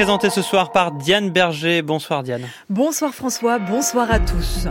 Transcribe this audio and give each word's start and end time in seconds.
présenté 0.00 0.30
ce 0.30 0.40
soir 0.40 0.72
par 0.72 0.92
Diane 0.92 1.28
Berger. 1.28 1.82
Bonsoir 1.82 2.22
Diane. 2.22 2.40
Bonsoir 2.70 3.12
François, 3.12 3.58
bonsoir 3.58 4.10
à 4.10 4.18
tous. 4.18 4.66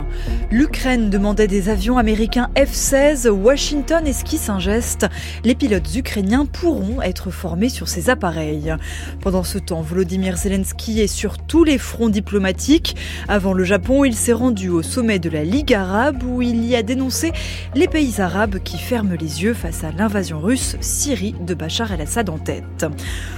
L'Ukraine 0.50 1.12
demandait 1.12 1.46
des 1.46 1.70
avions 1.70 2.00
américains 2.00 2.50
F-16. 2.58 3.30
Washington 3.30 4.08
esquisse 4.08 4.50
un 4.50 4.58
geste. 4.58 5.06
Les 5.44 5.54
pilotes 5.54 5.96
ukrainiens 5.96 6.48
pourront 6.48 7.04
être 7.04 7.30
formés 7.30 7.70
sur 7.70 7.88
ces 7.88 8.10
appareils. 8.10 8.74
Pendant 9.22 9.44
ce 9.44 9.60
temps, 9.60 9.84
Volodymyr 9.84 10.36
Zelensky 10.36 11.00
est 11.00 11.06
sur 11.06 11.38
tous 11.38 11.64
les 11.64 11.78
fronts 11.78 12.10
diplomatiques. 12.10 12.96
Avant 13.28 13.54
le 13.54 13.64
Japon, 13.66 14.06
il 14.06 14.16
s'est 14.16 14.34
rendu 14.34 14.70
au 14.70 14.82
sommet 14.82 15.20
de 15.20 15.30
la 15.30 15.44
Ligue 15.44 15.76
arabe 15.76 16.24
où 16.24 16.42
il 16.42 16.66
y 16.66 16.76
a 16.76 16.82
dénoncé 16.82 17.34
les 17.76 17.88
pays 17.88 18.20
arabes 18.20 18.58
qui 18.64 18.80
ferment 18.80 19.14
les 19.14 19.44
yeux 19.44 19.54
face 19.54 19.84
à 19.84 19.92
l'invasion 19.92 20.40
russe 20.40 20.76
Syrie 20.82 21.36
de 21.40 21.54
Bachar 21.54 21.92
el-Assad 21.92 22.32
en 22.32 22.40
tête. 22.40 22.88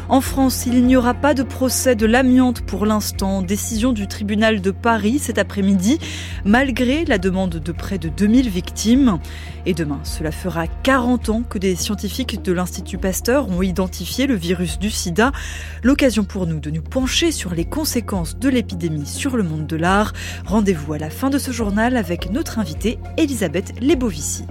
En 0.07 0.21
France, 0.21 0.65
il 0.65 0.85
n'y 0.85 0.95
aura 0.95 1.13
pas 1.13 1.33
de 1.33 1.43
procès 1.43 1.80
de 1.87 2.05
l'amiante 2.05 2.61
pour 2.61 2.85
l'instant. 2.85 3.41
Décision 3.41 3.91
du 3.91 4.07
tribunal 4.07 4.61
de 4.61 4.69
Paris 4.69 5.17
cet 5.17 5.39
après-midi, 5.39 5.97
malgré 6.45 7.05
la 7.05 7.17
demande 7.17 7.55
de 7.55 7.71
près 7.71 7.97
de 7.97 8.07
2000 8.07 8.49
victimes. 8.49 9.17
Et 9.65 9.73
demain, 9.73 9.99
cela 10.03 10.31
fera 10.31 10.67
40 10.67 11.29
ans 11.29 11.41
que 11.41 11.57
des 11.57 11.75
scientifiques 11.75 12.43
de 12.43 12.51
l'Institut 12.51 12.99
Pasteur 12.99 13.49
ont 13.49 13.63
identifié 13.63 14.27
le 14.27 14.35
virus 14.35 14.77
du 14.77 14.91
sida. 14.91 15.31
L'occasion 15.81 16.23
pour 16.23 16.45
nous 16.45 16.59
de 16.59 16.69
nous 16.69 16.83
pencher 16.83 17.31
sur 17.31 17.55
les 17.55 17.65
conséquences 17.65 18.37
de 18.37 18.49
l'épidémie 18.49 19.07
sur 19.07 19.35
le 19.35 19.43
monde 19.43 19.65
de 19.65 19.75
l'art. 19.75 20.13
Rendez-vous 20.45 20.93
à 20.93 20.99
la 20.99 21.09
fin 21.09 21.31
de 21.31 21.39
ce 21.39 21.51
journal 21.51 21.97
avec 21.97 22.29
notre 22.29 22.59
invitée 22.59 22.99
Elisabeth 23.17 23.73
Lebovici. 23.81 24.45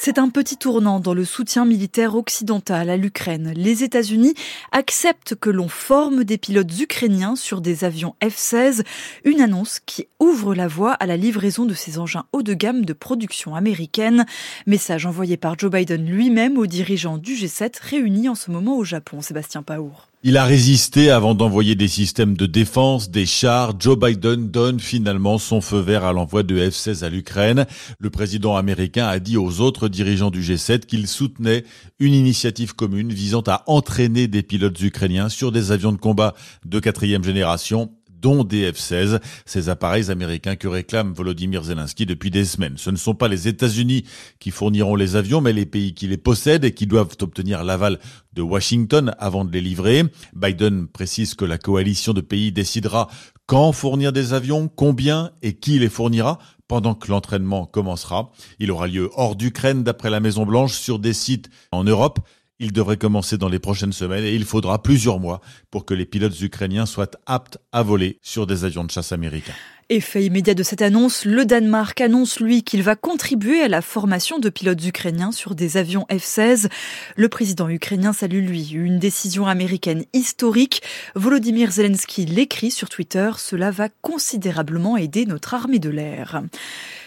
C'est 0.00 0.18
un 0.18 0.28
petit 0.28 0.56
tournant 0.56 1.00
dans 1.00 1.12
le 1.12 1.24
soutien 1.24 1.64
militaire 1.64 2.14
occidental 2.14 2.88
à 2.88 2.96
l'Ukraine. 2.96 3.52
Les 3.56 3.82
États-Unis 3.82 4.34
acceptent 4.70 5.34
que 5.34 5.50
l'on 5.50 5.66
forme 5.66 6.22
des 6.22 6.38
pilotes 6.38 6.80
ukrainiens 6.80 7.34
sur 7.34 7.60
des 7.60 7.82
avions 7.82 8.14
F-16, 8.22 8.84
une 9.24 9.40
annonce 9.40 9.80
qui 9.84 10.06
ouvre 10.20 10.54
la 10.54 10.68
voie 10.68 10.92
à 10.92 11.06
la 11.06 11.16
livraison 11.16 11.64
de 11.64 11.74
ces 11.74 11.98
engins 11.98 12.26
haut 12.32 12.42
de 12.42 12.54
gamme 12.54 12.84
de 12.84 12.92
production 12.92 13.56
américaine. 13.56 14.24
Message 14.66 15.04
envoyé 15.04 15.36
par 15.36 15.58
Joe 15.58 15.72
Biden 15.72 16.06
lui-même 16.06 16.58
aux 16.58 16.66
dirigeants 16.66 17.18
du 17.18 17.34
G7 17.34 17.72
réunis 17.82 18.28
en 18.28 18.36
ce 18.36 18.52
moment 18.52 18.76
au 18.76 18.84
Japon. 18.84 19.20
Sébastien 19.20 19.64
Paour. 19.64 20.07
Il 20.24 20.36
a 20.36 20.44
résisté 20.44 21.12
avant 21.12 21.36
d'envoyer 21.36 21.76
des 21.76 21.86
systèmes 21.86 22.36
de 22.36 22.46
défense, 22.46 23.08
des 23.08 23.24
chars. 23.24 23.74
Joe 23.78 23.96
Biden 23.96 24.50
donne 24.50 24.80
finalement 24.80 25.38
son 25.38 25.60
feu 25.60 25.78
vert 25.78 26.02
à 26.02 26.12
l'envoi 26.12 26.42
de 26.42 26.58
F-16 26.58 27.04
à 27.04 27.08
l'Ukraine. 27.08 27.66
Le 28.00 28.10
président 28.10 28.56
américain 28.56 29.06
a 29.06 29.20
dit 29.20 29.36
aux 29.36 29.60
autres 29.60 29.86
dirigeants 29.86 30.32
du 30.32 30.42
G7 30.42 30.86
qu'il 30.86 31.06
soutenait 31.06 31.62
une 32.00 32.14
initiative 32.14 32.74
commune 32.74 33.12
visant 33.12 33.44
à 33.46 33.62
entraîner 33.68 34.26
des 34.26 34.42
pilotes 34.42 34.80
ukrainiens 34.80 35.28
sur 35.28 35.52
des 35.52 35.70
avions 35.70 35.92
de 35.92 35.98
combat 35.98 36.34
de 36.64 36.80
quatrième 36.80 37.22
génération 37.22 37.92
dont 38.20 38.44
des 38.44 38.70
F-16, 38.70 39.20
ces 39.46 39.68
appareils 39.68 40.10
américains 40.10 40.56
que 40.56 40.68
réclame 40.68 41.12
Volodymyr 41.12 41.64
Zelensky 41.64 42.06
depuis 42.06 42.30
des 42.30 42.44
semaines. 42.44 42.76
Ce 42.76 42.90
ne 42.90 42.96
sont 42.96 43.14
pas 43.14 43.28
les 43.28 43.48
États-Unis 43.48 44.04
qui 44.38 44.50
fourniront 44.50 44.96
les 44.96 45.16
avions, 45.16 45.40
mais 45.40 45.52
les 45.52 45.66
pays 45.66 45.94
qui 45.94 46.06
les 46.06 46.16
possèdent 46.16 46.64
et 46.64 46.72
qui 46.72 46.86
doivent 46.86 47.16
obtenir 47.20 47.64
l'aval 47.64 47.98
de 48.32 48.42
Washington 48.42 49.14
avant 49.18 49.44
de 49.44 49.52
les 49.52 49.60
livrer. 49.60 50.04
Biden 50.34 50.88
précise 50.88 51.34
que 51.34 51.44
la 51.44 51.58
coalition 51.58 52.12
de 52.12 52.20
pays 52.20 52.52
décidera 52.52 53.08
quand 53.46 53.72
fournir 53.72 54.12
des 54.12 54.34
avions, 54.34 54.68
combien 54.68 55.30
et 55.42 55.54
qui 55.54 55.78
les 55.78 55.88
fournira 55.88 56.38
pendant 56.68 56.94
que 56.94 57.10
l'entraînement 57.10 57.64
commencera. 57.64 58.30
Il 58.58 58.70
aura 58.70 58.86
lieu 58.86 59.10
hors 59.14 59.36
d'Ukraine 59.36 59.82
d'après 59.82 60.10
la 60.10 60.20
Maison 60.20 60.44
Blanche 60.44 60.74
sur 60.74 60.98
des 60.98 61.14
sites 61.14 61.48
en 61.72 61.82
Europe 61.82 62.20
il 62.60 62.72
devrait 62.72 62.96
commencer 62.96 63.38
dans 63.38 63.48
les 63.48 63.58
prochaines 63.58 63.92
semaines 63.92 64.24
et 64.24 64.34
il 64.34 64.44
faudra 64.44 64.82
plusieurs 64.82 65.20
mois 65.20 65.40
pour 65.70 65.84
que 65.84 65.94
les 65.94 66.06
pilotes 66.06 66.40
ukrainiens 66.40 66.86
soient 66.86 67.10
aptes 67.26 67.58
à 67.72 67.82
voler 67.82 68.18
sur 68.22 68.46
des 68.46 68.64
avions 68.64 68.84
de 68.84 68.90
chasse 68.90 69.12
américains. 69.12 69.54
Effet 69.90 70.22
immédiat 70.22 70.52
de 70.52 70.62
cette 70.62 70.82
annonce, 70.82 71.24
le 71.24 71.46
Danemark 71.46 71.98
annonce 72.02 72.40
lui 72.40 72.62
qu'il 72.62 72.82
va 72.82 72.94
contribuer 72.94 73.62
à 73.62 73.68
la 73.68 73.80
formation 73.80 74.38
de 74.38 74.50
pilotes 74.50 74.84
ukrainiens 74.84 75.32
sur 75.32 75.54
des 75.54 75.78
avions 75.78 76.04
F-16. 76.10 76.68
Le 77.16 77.28
président 77.30 77.70
ukrainien 77.70 78.12
salue 78.12 78.46
lui 78.46 78.72
une 78.72 78.98
décision 78.98 79.46
américaine 79.46 80.04
historique. 80.12 80.82
Volodymyr 81.14 81.70
Zelensky 81.70 82.26
l'écrit 82.26 82.70
sur 82.70 82.90
Twitter, 82.90 83.30
cela 83.38 83.70
va 83.70 83.88
considérablement 84.02 84.98
aider 84.98 85.24
notre 85.24 85.54
armée 85.54 85.78
de 85.78 85.88
l'air. 85.88 86.42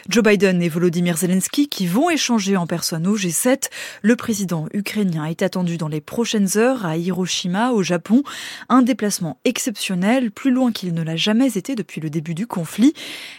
Joe 0.09 0.23
Biden 0.23 0.61
et 0.61 0.69
Volodymyr 0.69 1.17
Zelensky 1.17 1.69
qui 1.69 1.85
vont 1.85 2.09
échanger 2.09 2.57
en 2.57 2.65
personne 2.65 3.05
au 3.05 3.17
G7. 3.17 3.69
Le 4.01 4.15
président 4.15 4.67
ukrainien 4.73 5.25
est 5.25 5.41
attendu 5.41 5.77
dans 5.77 5.87
les 5.87 6.01
prochaines 6.01 6.57
heures 6.57 6.85
à 6.85 6.97
Hiroshima, 6.97 7.71
au 7.71 7.83
Japon. 7.83 8.23
Un 8.69 8.81
déplacement 8.81 9.37
exceptionnel, 9.45 10.31
plus 10.31 10.51
loin 10.51 10.71
qu'il 10.71 10.93
ne 10.93 11.03
l'a 11.03 11.15
jamais 11.15 11.57
été 11.57 11.75
depuis 11.75 12.01
le 12.01 12.09
début 12.09 12.33
du 12.33 12.47
conflit. 12.47 12.93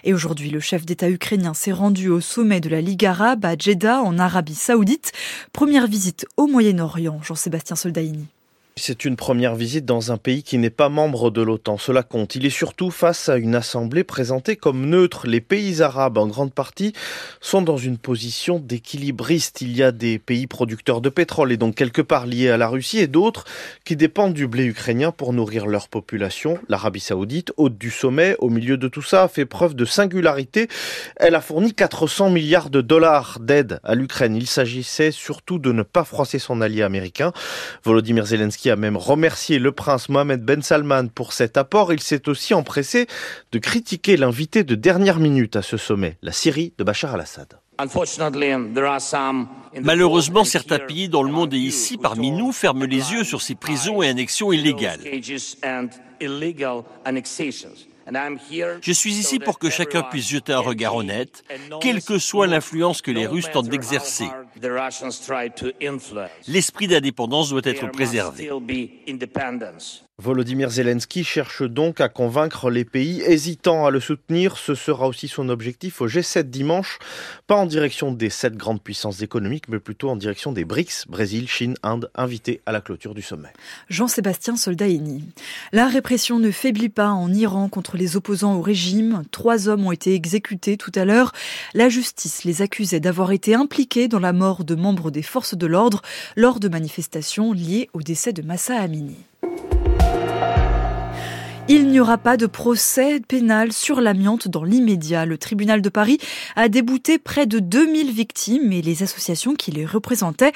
Et 0.04 0.14
aujourd'hui, 0.14 0.50
le 0.50 0.60
chef 0.60 0.86
d'État 0.86 1.10
ukrainien 1.10 1.54
s'est 1.54 1.72
rendu 1.72 2.08
au 2.08 2.20
sommet 2.20 2.60
de 2.60 2.68
la 2.68 2.80
Ligue 2.80 3.04
arabe 3.04 3.44
à 3.44 3.56
Jeddah, 3.58 4.00
en 4.02 4.18
Arabie 4.18 4.54
saoudite. 4.54 5.12
Première 5.52 5.86
visite 5.86 6.26
au 6.36 6.46
Moyen-Orient, 6.46 7.20
Jean-Sébastien 7.22 7.76
Soldaini. 7.76 8.26
C'est 8.76 9.04
une 9.04 9.16
première 9.16 9.54
visite 9.54 9.84
dans 9.84 10.12
un 10.12 10.16
pays 10.16 10.42
qui 10.42 10.56
n'est 10.56 10.70
pas 10.70 10.88
membre 10.88 11.30
de 11.30 11.42
l'OTAN, 11.42 11.76
cela 11.76 12.02
compte. 12.02 12.36
Il 12.36 12.46
est 12.46 12.50
surtout 12.50 12.90
face 12.90 13.28
à 13.28 13.36
une 13.36 13.54
assemblée 13.54 14.02
présentée 14.02 14.56
comme 14.56 14.86
neutre. 14.86 15.26
Les 15.26 15.42
pays 15.42 15.82
arabes, 15.82 16.16
en 16.16 16.26
grande 16.26 16.54
partie, 16.54 16.94
sont 17.42 17.60
dans 17.60 17.76
une 17.76 17.98
position 17.98 18.58
d'équilibriste. 18.58 19.60
Il 19.60 19.76
y 19.76 19.82
a 19.82 19.92
des 19.92 20.18
pays 20.18 20.46
producteurs 20.46 21.02
de 21.02 21.10
pétrole 21.10 21.52
et 21.52 21.58
donc 21.58 21.74
quelque 21.74 22.00
part 22.00 22.26
liés 22.26 22.48
à 22.48 22.56
la 22.56 22.66
Russie 22.66 22.98
et 22.98 23.08
d'autres 23.08 23.44
qui 23.84 23.94
dépendent 23.94 24.32
du 24.32 24.46
blé 24.46 24.64
ukrainien 24.64 25.12
pour 25.12 25.34
nourrir 25.34 25.66
leur 25.66 25.88
population. 25.88 26.58
L'Arabie 26.70 27.00
saoudite, 27.00 27.52
haute 27.58 27.76
du 27.76 27.90
sommet, 27.90 28.36
au 28.38 28.48
milieu 28.48 28.78
de 28.78 28.88
tout 28.88 29.02
ça, 29.02 29.24
a 29.24 29.28
fait 29.28 29.44
preuve 29.44 29.74
de 29.74 29.84
singularité. 29.84 30.68
Elle 31.16 31.34
a 31.34 31.42
fourni 31.42 31.74
400 31.74 32.30
milliards 32.30 32.70
de 32.70 32.80
dollars 32.80 33.38
d'aide 33.38 33.80
à 33.84 33.94
l'Ukraine. 33.94 34.34
Il 34.34 34.46
s'agissait 34.46 35.10
surtout 35.10 35.58
de 35.58 35.72
ne 35.72 35.82
pas 35.82 36.04
froisser 36.04 36.38
son 36.38 36.62
allié 36.62 36.82
américain. 36.82 37.32
Volodymyr 37.84 38.24
Zelensky 38.24 38.61
qui 38.62 38.70
a 38.70 38.76
même 38.76 38.96
remercié 38.96 39.58
le 39.58 39.72
prince 39.72 40.08
Mohamed 40.08 40.44
Ben 40.44 40.62
Salman 40.62 41.08
pour 41.12 41.32
cet 41.32 41.56
apport. 41.56 41.92
Il 41.92 41.98
s'est 41.98 42.28
aussi 42.28 42.54
empressé 42.54 43.08
de 43.50 43.58
critiquer 43.58 44.16
l'invité 44.16 44.62
de 44.62 44.76
dernière 44.76 45.18
minute 45.18 45.56
à 45.56 45.62
ce 45.62 45.76
sommet, 45.76 46.16
la 46.22 46.30
Syrie 46.30 46.72
de 46.78 46.84
Bachar 46.84 47.12
al-Assad. 47.14 47.58
Malheureusement, 49.80 50.44
certains 50.44 50.78
pays 50.78 51.08
dans 51.08 51.24
le 51.24 51.32
monde 51.32 51.52
et 51.54 51.58
ici, 51.58 51.98
parmi 51.98 52.30
nous, 52.30 52.52
ferment 52.52 52.84
les 52.84 53.12
yeux 53.12 53.24
sur 53.24 53.42
ces 53.42 53.56
prisons 53.56 54.00
et 54.00 54.08
annexions 54.08 54.52
illégales. 54.52 55.00
Je 58.80 58.92
suis 58.92 59.14
ici 59.14 59.38
pour 59.38 59.58
que 59.58 59.70
chacun 59.70 60.02
puisse 60.02 60.28
jeter 60.28 60.52
un 60.52 60.60
regard 60.60 60.96
honnête, 60.96 61.44
quelle 61.80 62.02
que 62.02 62.18
soit 62.18 62.46
l'influence 62.46 63.02
que 63.02 63.10
les 63.10 63.26
Russes 63.26 63.50
tentent 63.50 63.68
d'exercer. 63.68 64.26
L'esprit 66.48 66.88
d'indépendance 66.88 67.50
doit 67.50 67.62
être 67.64 67.90
préservé. 67.90 68.50
Volodymyr 70.18 70.70
Zelensky 70.70 71.24
cherche 71.24 71.62
donc 71.62 72.00
à 72.00 72.08
convaincre 72.08 72.70
les 72.70 72.84
pays 72.84 73.22
hésitants 73.22 73.86
à 73.86 73.90
le 73.90 73.98
soutenir. 73.98 74.56
Ce 74.56 74.74
sera 74.74 75.08
aussi 75.08 75.26
son 75.26 75.48
objectif 75.48 76.00
au 76.00 76.06
G7 76.06 76.44
dimanche, 76.44 76.98
pas 77.48 77.56
en 77.56 77.66
direction 77.66 78.12
des 78.12 78.30
sept 78.30 78.54
grandes 78.54 78.80
puissances 78.82 79.22
économiques, 79.22 79.68
mais 79.68 79.80
plutôt 79.80 80.10
en 80.10 80.16
direction 80.16 80.52
des 80.52 80.64
BRICS, 80.64 81.08
Brésil, 81.08 81.48
Chine, 81.48 81.74
Inde, 81.82 82.10
invités 82.14 82.60
à 82.66 82.72
la 82.72 82.80
clôture 82.80 83.14
du 83.14 83.22
sommet. 83.22 83.48
Jean-Sébastien 83.88 84.56
Soldaini. 84.56 85.24
La 85.72 85.88
répression 85.88 86.38
ne 86.38 86.52
faiblit 86.52 86.90
pas 86.90 87.08
en 87.08 87.32
Iran 87.32 87.68
contre 87.68 87.91
les 87.96 88.16
opposants 88.16 88.54
au 88.56 88.62
régime. 88.62 89.22
Trois 89.30 89.68
hommes 89.68 89.86
ont 89.86 89.92
été 89.92 90.14
exécutés 90.14 90.76
tout 90.76 90.92
à 90.94 91.04
l'heure. 91.04 91.32
La 91.74 91.88
justice 91.88 92.44
les 92.44 92.62
accusait 92.62 93.00
d'avoir 93.00 93.32
été 93.32 93.54
impliqués 93.54 94.08
dans 94.08 94.20
la 94.20 94.32
mort 94.32 94.64
de 94.64 94.74
membres 94.74 95.10
des 95.10 95.22
forces 95.22 95.56
de 95.56 95.66
l'ordre 95.66 96.02
lors 96.36 96.60
de 96.60 96.68
manifestations 96.68 97.52
liées 97.52 97.88
au 97.92 98.02
décès 98.02 98.32
de 98.32 98.42
Massa 98.42 98.76
Amini. 98.76 99.16
Il 101.68 101.86
n'y 101.86 102.00
aura 102.00 102.18
pas 102.18 102.36
de 102.36 102.46
procès 102.46 103.20
pénal 103.20 103.72
sur 103.72 104.00
l'amiante 104.00 104.48
dans 104.48 104.64
l'immédiat. 104.64 105.26
Le 105.26 105.38
tribunal 105.38 105.80
de 105.80 105.88
Paris 105.88 106.18
a 106.56 106.68
débouté 106.68 107.18
près 107.18 107.46
de 107.46 107.60
2000 107.60 108.10
victimes 108.10 108.72
et 108.72 108.82
les 108.82 109.04
associations 109.04 109.54
qui 109.54 109.70
les 109.70 109.86
représentaient. 109.86 110.52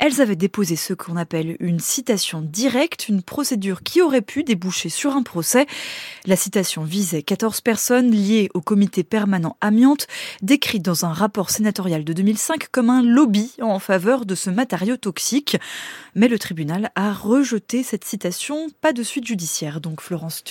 Elles 0.00 0.20
avaient 0.20 0.36
déposé 0.36 0.76
ce 0.76 0.92
qu'on 0.92 1.16
appelle 1.16 1.56
une 1.60 1.80
citation 1.80 2.42
directe, 2.42 3.08
une 3.08 3.22
procédure 3.22 3.82
qui 3.82 4.02
aurait 4.02 4.20
pu 4.20 4.44
déboucher 4.44 4.90
sur 4.90 5.16
un 5.16 5.22
procès. 5.22 5.66
La 6.26 6.36
citation 6.36 6.84
visait 6.84 7.22
14 7.22 7.62
personnes 7.62 8.10
liées 8.10 8.50
au 8.52 8.60
comité 8.60 9.02
permanent 9.02 9.56
amiante, 9.62 10.08
décrite 10.42 10.84
dans 10.84 11.06
un 11.06 11.12
rapport 11.12 11.48
sénatorial 11.48 12.04
de 12.04 12.12
2005 12.12 12.68
comme 12.70 12.90
un 12.90 13.02
lobby 13.02 13.52
en 13.62 13.78
faveur 13.78 14.26
de 14.26 14.34
ce 14.34 14.50
matériau 14.50 14.98
toxique. 14.98 15.56
Mais 16.14 16.28
le 16.28 16.38
tribunal 16.38 16.90
a 16.96 17.14
rejeté 17.14 17.82
cette 17.82 18.04
citation, 18.04 18.68
pas 18.82 18.92
de 18.92 19.02
suite 19.02 19.26
judiciaire, 19.26 19.80
donc 19.80 20.02
Florence 20.02 20.42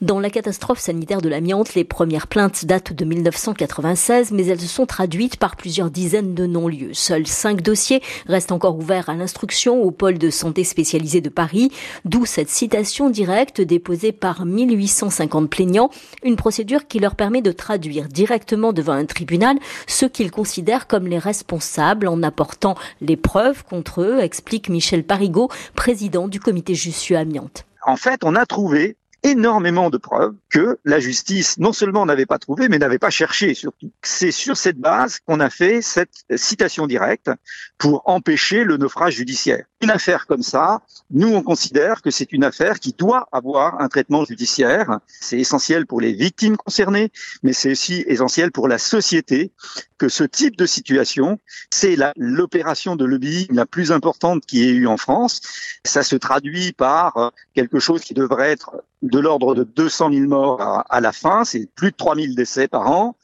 Dans 0.00 0.20
la 0.20 0.28
catastrophe 0.28 0.80
sanitaire 0.80 1.22
de 1.22 1.30
l'amiante, 1.30 1.74
les 1.74 1.84
premières 1.84 2.26
plaintes 2.26 2.66
datent 2.66 2.92
de 2.92 3.04
1996, 3.04 4.32
mais 4.32 4.44
elles 4.44 4.60
se 4.60 4.66
sont 4.66 4.84
traduites 4.84 5.36
par 5.36 5.56
plusieurs 5.56 5.90
dizaines 5.90 6.34
de 6.34 6.46
non-lieux. 6.46 6.92
Seuls 6.92 7.26
cinq 7.26 7.62
dossiers 7.62 8.02
restent 8.26 8.52
encore 8.52 8.76
ouverts 8.76 9.08
à 9.08 9.14
l'instruction 9.14 9.82
au 9.82 9.92
pôle 9.92 10.18
de 10.18 10.28
santé 10.28 10.62
spécialisé 10.62 11.22
de 11.22 11.30
Paris, 11.30 11.70
d'où 12.04 12.26
cette 12.26 12.50
citation 12.50 13.08
directe 13.08 13.62
déposée 13.62 14.12
par 14.12 14.44
1850 14.44 15.48
plaignants, 15.48 15.90
une 16.22 16.36
procédure 16.36 16.86
qui 16.86 16.98
leur 16.98 17.14
permet 17.14 17.40
de 17.40 17.52
traduire 17.52 18.08
directement 18.08 18.74
devant 18.74 18.92
un 18.92 19.06
tribunal 19.06 19.56
ceux 19.86 20.08
qu'ils 20.08 20.32
considèrent 20.32 20.86
comme 20.86 21.06
les 21.06 21.18
responsables 21.18 22.08
en 22.08 22.22
apportant 22.22 22.74
les 23.00 23.16
preuves 23.16 23.64
contre 23.64 24.02
eux, 24.02 24.18
explique 24.20 24.68
Michel 24.68 25.04
Parigot, 25.04 25.48
président 25.74 26.28
du 26.28 26.40
comité 26.40 26.74
Jussieu 26.74 27.16
Amiante. 27.16 27.64
En 27.86 27.96
fait, 27.96 28.20
on 28.24 28.34
a 28.34 28.44
trouvé 28.44 28.96
énormément 29.24 29.90
de 29.90 29.96
preuves 29.96 30.34
que 30.50 30.78
la 30.84 31.00
justice 31.00 31.58
non 31.58 31.72
seulement 31.72 32.06
n'avait 32.06 32.26
pas 32.26 32.38
trouvé, 32.38 32.68
mais 32.68 32.78
n'avait 32.78 32.98
pas 32.98 33.10
cherché 33.10 33.54
surtout. 33.54 33.90
C'est 34.02 34.30
sur 34.30 34.56
cette 34.56 34.78
base 34.78 35.18
qu'on 35.26 35.40
a 35.40 35.50
fait 35.50 35.82
cette 35.82 36.24
citation 36.36 36.86
directe 36.86 37.30
pour 37.78 38.02
empêcher 38.04 38.64
le 38.64 38.76
naufrage 38.76 39.14
judiciaire. 39.14 39.64
Une 39.80 39.90
affaire 39.90 40.26
comme 40.26 40.42
ça, 40.42 40.82
nous 41.10 41.34
on 41.34 41.42
considère 41.42 42.02
que 42.02 42.10
c'est 42.10 42.32
une 42.32 42.44
affaire 42.44 42.78
qui 42.78 42.92
doit 42.92 43.28
avoir 43.32 43.80
un 43.80 43.88
traitement 43.88 44.24
judiciaire. 44.24 45.00
C'est 45.08 45.38
essentiel 45.38 45.86
pour 45.86 46.00
les 46.00 46.12
victimes 46.12 46.56
concernées, 46.56 47.10
mais 47.42 47.52
c'est 47.52 47.72
aussi 47.72 48.04
essentiel 48.06 48.52
pour 48.52 48.68
la 48.68 48.78
société 48.78 49.52
que 49.98 50.08
ce 50.08 50.24
type 50.24 50.56
de 50.56 50.66
situation, 50.66 51.38
c'est 51.70 51.96
l'opération 52.16 52.96
de 52.96 53.04
lobbying 53.04 53.46
la 53.50 53.66
plus 53.66 53.92
importante 53.92 54.44
qui 54.44 54.62
ait 54.64 54.72
eu 54.72 54.86
en 54.86 54.96
France. 54.96 55.40
Ça 55.84 56.02
se 56.02 56.16
traduit 56.16 56.72
par 56.72 57.16
euh, 57.16 57.30
quelque 57.54 57.78
chose 57.78 58.02
qui 58.02 58.14
devrait 58.14 58.50
être 58.50 58.82
de 59.04 59.18
l'ordre 59.18 59.54
de 59.54 59.64
200 59.64 60.12
000 60.12 60.26
morts 60.26 60.84
à, 60.88 61.00
la 61.00 61.12
fin, 61.12 61.44
c'est 61.44 61.68
plus 61.74 61.90
de 61.90 61.96
3 61.96 62.16
000 62.16 62.34
décès 62.34 62.68
par 62.68 62.90
an. 62.90 63.16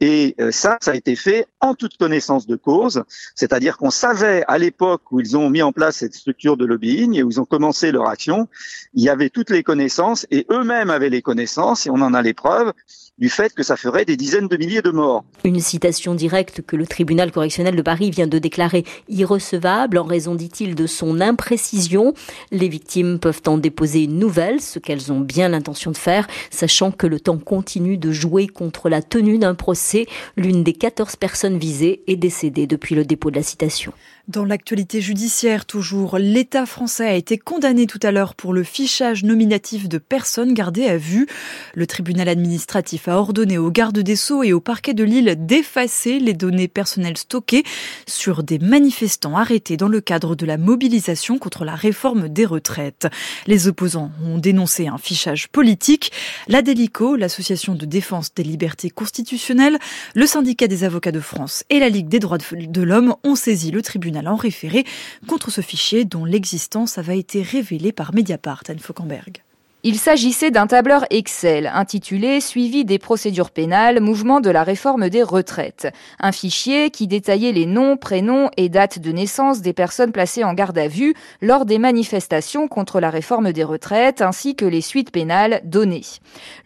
Et 0.00 0.34
euh, 0.40 0.52
ça, 0.52 0.78
ça 0.80 0.92
a 0.92 0.94
été 0.94 1.16
fait 1.16 1.46
en 1.60 1.74
toute 1.74 1.96
connaissance 1.96 2.46
de 2.46 2.54
cause, 2.54 3.02
c'est-à-dire 3.34 3.76
qu'on 3.76 3.90
savait 3.90 4.44
à 4.46 4.58
l'époque 4.58 5.02
où 5.10 5.18
ils 5.18 5.36
ont 5.36 5.50
mis 5.50 5.62
en 5.62 5.72
place 5.72 5.96
cette 5.96 6.14
structure 6.14 6.56
de 6.56 6.64
lobbying 6.64 7.16
et 7.16 7.22
où 7.24 7.30
ils 7.30 7.40
ont 7.40 7.44
commencé 7.44 7.90
leur 7.90 8.08
action, 8.08 8.48
il 8.94 9.02
y 9.02 9.08
avait 9.08 9.28
toutes 9.28 9.50
les 9.50 9.64
connaissances 9.64 10.26
et 10.30 10.46
eux-mêmes 10.50 10.90
avaient 10.90 11.08
les 11.08 11.22
connaissances 11.22 11.86
et 11.86 11.90
on 11.90 12.00
en 12.00 12.14
a 12.14 12.22
les 12.22 12.34
preuves 12.34 12.72
du 13.18 13.28
fait 13.28 13.52
que 13.52 13.62
ça 13.62 13.76
ferait 13.76 14.04
des 14.04 14.16
dizaines 14.16 14.48
de 14.48 14.56
milliers 14.56 14.82
de 14.82 14.90
morts. 14.90 15.24
Une 15.44 15.60
citation 15.60 16.14
directe 16.14 16.62
que 16.62 16.76
le 16.76 16.86
tribunal 16.86 17.32
correctionnel 17.32 17.74
de 17.74 17.82
Paris 17.82 18.10
vient 18.10 18.26
de 18.26 18.38
déclarer 18.38 18.84
irrecevable 19.08 19.98
en 19.98 20.04
raison, 20.04 20.34
dit-il, 20.34 20.74
de 20.74 20.86
son 20.86 21.20
imprécision. 21.20 22.14
Les 22.52 22.68
victimes 22.68 23.18
peuvent 23.18 23.42
en 23.46 23.58
déposer 23.58 24.04
une 24.04 24.18
nouvelle, 24.18 24.60
ce 24.60 24.78
qu'elles 24.78 25.12
ont 25.12 25.20
bien 25.20 25.48
l'intention 25.48 25.90
de 25.90 25.96
faire, 25.96 26.28
sachant 26.50 26.92
que 26.92 27.06
le 27.06 27.18
temps 27.18 27.38
continue 27.38 27.98
de 27.98 28.12
jouer 28.12 28.46
contre 28.46 28.88
la 28.88 29.02
tenue 29.02 29.38
d'un 29.38 29.54
procès. 29.54 30.06
L'une 30.36 30.62
des 30.62 30.72
14 30.72 31.16
personnes 31.16 31.58
visées 31.58 32.02
est 32.06 32.16
décédée 32.16 32.66
depuis 32.66 32.94
le 32.94 33.04
dépôt 33.04 33.30
de 33.30 33.36
la 33.36 33.42
citation. 33.42 33.92
Dans 34.28 34.44
l'actualité 34.44 35.00
judiciaire, 35.00 35.64
toujours, 35.64 36.18
l'État 36.18 36.66
français 36.66 37.08
a 37.08 37.14
été 37.14 37.38
condamné 37.38 37.86
tout 37.86 37.98
à 38.02 38.10
l'heure 38.10 38.34
pour 38.34 38.52
le 38.52 38.62
fichage 38.62 39.24
nominatif 39.24 39.88
de 39.88 39.96
personnes 39.96 40.52
gardées 40.52 40.84
à 40.84 40.98
vue. 40.98 41.26
Le 41.74 41.86
tribunal 41.86 42.28
administratif 42.28 43.08
a 43.08 43.16
ordonné 43.16 43.56
au 43.56 43.70
garde 43.70 44.00
des 44.00 44.16
Sceaux 44.16 44.42
et 44.42 44.52
au 44.52 44.60
parquet 44.60 44.92
de 44.92 45.02
Lille 45.02 45.34
d'effacer 45.38 46.18
les 46.18 46.34
données 46.34 46.68
personnelles 46.68 47.16
stockées 47.16 47.62
sur 48.06 48.42
des 48.42 48.58
manifestants 48.58 49.34
arrêtés 49.34 49.78
dans 49.78 49.88
le 49.88 50.02
cadre 50.02 50.36
de 50.36 50.44
la 50.44 50.58
mobilisation 50.58 51.38
contre 51.38 51.64
la 51.64 51.74
réforme 51.74 52.28
des 52.28 52.44
retraites. 52.44 53.08
Les 53.46 53.66
opposants 53.66 54.10
ont 54.22 54.36
dénoncé 54.36 54.88
un 54.88 54.98
fichage 54.98 55.48
politique. 55.48 56.12
La 56.48 56.60
Délico, 56.60 57.16
l'association 57.16 57.74
de 57.74 57.86
défense 57.86 58.34
des 58.34 58.44
libertés 58.44 58.90
constitutionnelles, 58.90 59.78
le 60.14 60.26
syndicat 60.26 60.66
des 60.66 60.84
avocats 60.84 61.12
de 61.12 61.20
France 61.20 61.64
et 61.70 61.78
la 61.78 61.88
Ligue 61.88 62.08
des 62.08 62.18
droits 62.18 62.36
de 62.36 62.82
l'homme 62.82 63.14
ont 63.24 63.34
saisi 63.34 63.70
le 63.70 63.80
tribunal 63.80 64.17
en 64.26 64.36
référé 64.36 64.84
contre 65.26 65.50
ce 65.50 65.60
fichier 65.60 66.04
dont 66.04 66.24
l'existence 66.24 66.98
avait 66.98 67.18
été 67.18 67.42
révélée 67.42 67.92
par 67.92 68.14
Mediapart, 68.14 68.62
Anne 68.68 68.78
Fauquemberg. 68.78 69.42
Il 69.84 69.96
s'agissait 69.96 70.50
d'un 70.50 70.66
tableur 70.66 71.04
Excel 71.10 71.70
intitulé 71.72 72.40
Suivi 72.40 72.84
des 72.84 72.98
procédures 72.98 73.52
pénales, 73.52 74.00
mouvement 74.00 74.40
de 74.40 74.50
la 74.50 74.64
réforme 74.64 75.08
des 75.08 75.22
retraites. 75.22 75.86
Un 76.18 76.32
fichier 76.32 76.90
qui 76.90 77.06
détaillait 77.06 77.52
les 77.52 77.64
noms, 77.64 77.96
prénoms 77.96 78.50
et 78.56 78.68
dates 78.68 78.98
de 78.98 79.12
naissance 79.12 79.60
des 79.60 79.72
personnes 79.72 80.10
placées 80.10 80.42
en 80.42 80.52
garde 80.52 80.76
à 80.78 80.88
vue 80.88 81.14
lors 81.40 81.64
des 81.64 81.78
manifestations 81.78 82.66
contre 82.66 82.98
la 82.98 83.08
réforme 83.08 83.52
des 83.52 83.62
retraites 83.62 84.20
ainsi 84.20 84.56
que 84.56 84.64
les 84.64 84.80
suites 84.80 85.12
pénales 85.12 85.60
données. 85.62 86.02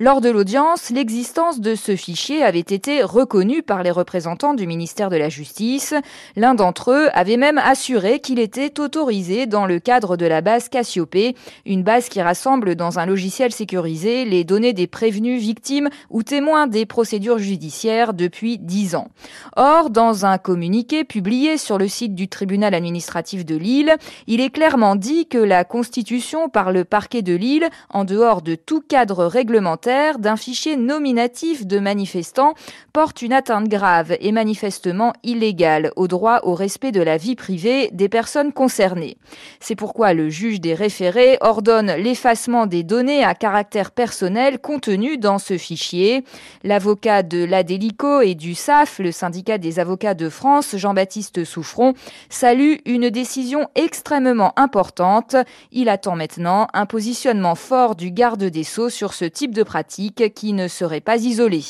Lors 0.01 0.23
de 0.23 0.31
l'audience, 0.31 0.89
l'existence 0.89 1.61
de 1.61 1.75
ce 1.75 1.97
fichier 1.97 2.43
avait 2.43 2.61
été 2.61 3.03
reconnue 3.03 3.63
par 3.63 3.83
les 3.83 3.91
représentants 3.91 4.55
du 4.55 4.67
ministère 4.67 5.11
de 5.11 5.17
la 5.17 5.29
Justice. 5.29 5.93
L'un 6.35 6.55
d'entre 6.55 6.93
eux 6.93 7.11
avait 7.13 7.37
même 7.37 7.59
assuré 7.59 8.21
qu'il 8.21 8.39
était 8.39 8.81
autorisé 8.81 9.45
dans 9.45 9.67
le 9.67 9.81
cadre 9.81 10.17
de 10.17 10.25
la 10.25 10.41
base 10.41 10.71
Cassiopée, 10.71 11.37
une 11.67 11.83
base 11.83 12.09
qui 12.09 12.23
rassemble 12.23 12.75
dans 12.75 12.99
un 12.99 13.02
un 13.03 13.07
logiciel 13.07 13.53
sécurisé 13.53 14.25
les 14.25 14.45
données 14.45 14.73
des 14.73 14.87
prévenus, 14.87 15.43
victimes 15.43 15.89
ou 16.09 16.23
témoins 16.23 16.69
des 16.69 16.87
procédures 16.87 17.39
judiciaires 17.39 18.15
depuis 18.15 18.59
10 18.59 18.95
ans. 18.95 19.09
Or, 19.57 19.91
dans 19.91 20.25
un 20.25 20.39
communiqué 20.39 21.03
publié 21.03 21.59
sur 21.59 21.79
le 21.79 21.89
site 21.89 22.15
du 22.15 22.29
tribunal 22.29 22.75
administratif 22.75 23.45
de 23.45 23.57
Lille, 23.57 23.97
il 24.29 24.41
est 24.41 24.51
clairement 24.51 24.95
dit 24.95 25.27
que 25.27 25.39
la 25.39 25.65
constitution 25.65 26.49
par 26.49 26.71
le 26.71 26.85
parquet 26.85 27.23
de 27.23 27.35
Lille, 27.35 27.69
en 27.91 28.05
dehors 28.05 28.41
de 28.41 28.55
tout 28.55 28.81
cadre 28.81 29.25
réglementaire, 29.25 30.21
d'un 30.21 30.37
fichier 30.37 30.77
nominatif 30.77 31.67
de 31.67 31.81
manifestants, 31.81 32.55
porte 32.93 33.21
une 33.21 33.33
atteinte 33.33 33.69
grave 33.69 34.17
et 34.21 34.31
manifestement 34.31 35.13
illégale 35.25 35.91
au 35.97 36.07
droit 36.07 36.41
au 36.45 36.55
respect 36.55 36.93
de 36.93 37.03
la 37.03 37.17
vie 37.17 37.35
privée 37.35 37.91
des 37.93 38.09
personnes 38.09 38.53
concernées. 38.53 39.17
C'est 39.59 39.75
pourquoi 39.75 40.15
le 40.15 40.29
juge 40.29 40.61
des 40.61 40.75
référés 40.75 41.39
ordonne 41.41 41.93
l'effacement 41.97 42.67
des 42.67 42.85
données 42.93 43.25
à 43.25 43.35
caractère 43.35 43.91
personnel 43.91 44.59
contenues 44.59 45.17
dans 45.17 45.39
ce 45.39 45.57
fichier. 45.57 46.25
L'avocat 46.63 47.23
de 47.23 47.43
l'ADELICO 47.43 48.21
et 48.21 48.35
du 48.35 48.55
SAF, 48.55 48.99
le 48.99 49.13
syndicat 49.13 49.57
des 49.57 49.79
avocats 49.79 50.13
de 50.13 50.29
France, 50.29 50.77
Jean-Baptiste 50.77 51.43
Souffron, 51.47 51.95
salue 52.29 52.75
une 52.85 53.09
décision 53.09 53.67
extrêmement 53.77 54.53
importante. 54.59 55.37
Il 55.71 55.89
attend 55.89 56.17
maintenant 56.17 56.67
un 56.75 56.85
positionnement 56.85 57.55
fort 57.55 57.97
du 57.97 58.11
garde 58.11 58.45
des 58.45 58.63
Sceaux 58.63 58.91
sur 58.91 59.15
ce 59.15 59.25
type 59.25 59.55
de 59.55 59.63
pratique 59.63 60.35
qui 60.35 60.53
ne 60.53 60.69
serait 60.69 61.01
pas 61.01 61.17
isolé. 61.17 61.65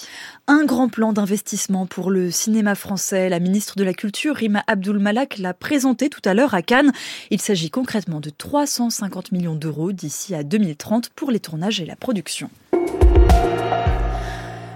Un 0.48 0.64
grand 0.64 0.88
plan 0.88 1.12
d'investissement 1.12 1.86
pour 1.86 2.10
le 2.10 2.32
cinéma 2.32 2.74
français. 2.74 3.28
La 3.28 3.38
ministre 3.38 3.76
de 3.76 3.84
la 3.84 3.94
Culture, 3.94 4.34
Rima 4.34 4.64
Abdul 4.66 4.98
Malak, 4.98 5.38
l'a 5.38 5.54
présenté 5.54 6.10
tout 6.10 6.20
à 6.24 6.34
l'heure 6.34 6.54
à 6.54 6.62
Cannes. 6.62 6.90
Il 7.30 7.40
s'agit 7.40 7.70
concrètement 7.70 8.19
de 8.19 8.30
350 8.30 9.30
millions 9.30 9.54
d'euros 9.54 9.92
d'ici 9.92 10.34
à 10.34 10.43
2030 10.43 11.11
pour 11.14 11.31
les 11.31 11.40
tournages 11.40 11.81
et 11.81 11.86
la 11.86 11.96
production. 11.96 12.50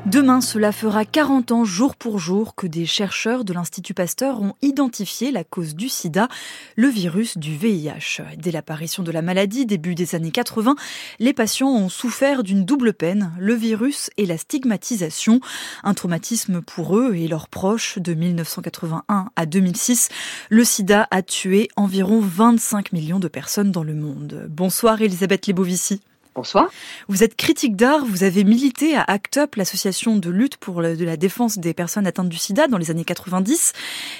Demain, 0.07 0.41
cela 0.41 0.71
fera 0.71 1.05
40 1.05 1.51
ans 1.51 1.65
jour 1.65 1.97
pour 1.97 2.21
jour 2.21 2.55
que 2.55 2.69
des 2.69 2.87
chercheurs 2.87 3.45
de 3.45 3.53
l'Institut 3.53 3.93
Pasteur 3.93 4.41
ont 4.41 4.55
identifié 4.63 5.33
la 5.33 5.43
cause 5.43 5.75
du 5.75 5.89
sida, 5.89 6.29
le 6.77 6.87
virus 6.87 7.39
du 7.39 7.57
VIH. 7.57 8.23
Dès 8.39 8.53
l'apparition 8.53 9.03
de 9.03 9.11
la 9.11 9.21
maladie, 9.21 9.67
début 9.67 9.97
des 9.97 10.15
années 10.15 10.31
80, 10.31 10.77
les 11.19 11.33
patients 11.33 11.75
ont 11.75 11.89
souffert 11.89 12.45
d'une 12.45 12.65
double 12.65 12.93
peine, 12.93 13.33
le 13.37 13.55
virus 13.55 14.11
et 14.17 14.27
la 14.27 14.39
stigmatisation. 14.39 15.41
Un 15.83 15.95
traumatisme 15.95 16.63
pour 16.63 16.97
eux 16.97 17.17
et 17.17 17.27
leurs 17.27 17.49
proches 17.49 17.99
de 17.99 18.15
1981 18.15 19.31
à 19.35 19.45
2006. 19.45 20.11
Le 20.51 20.63
sida 20.63 21.09
a 21.11 21.23
tué 21.23 21.67
environ 21.75 22.21
25 22.21 22.93
millions 22.93 23.19
de 23.19 23.27
personnes 23.27 23.73
dans 23.73 23.83
le 23.83 23.95
monde. 23.95 24.47
Bonsoir 24.49 25.03
Elisabeth 25.03 25.49
Lebovici. 25.49 26.01
Bonsoir. 26.37 26.69
Vous 27.09 27.25
êtes 27.25 27.35
critique 27.35 27.77
d'art, 27.77 28.05
vous 28.05 28.23
avez 28.23 28.45
milité 28.45 28.95
à 28.95 29.03
ACT 29.09 29.39
UP, 29.39 29.57
l'association 29.57 30.17
de 30.17 30.29
lutte 30.29 30.59
pour 30.59 30.83
la 30.83 31.17
défense 31.17 31.57
des 31.57 31.73
personnes 31.73 32.07
atteintes 32.07 32.29
du 32.29 32.37
sida 32.37 32.67
dans 32.69 32.77
les 32.77 32.91
années 32.91 33.07
90, 33.07 33.73